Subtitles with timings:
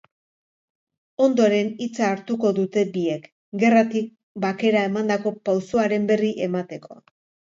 [1.25, 3.27] Ondoren, hitza hartuko dute biek,
[3.63, 4.07] gerratik
[4.47, 6.99] bakera emandako pausoaren berri emateko.